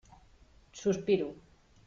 [0.81, 1.29] Sospiro.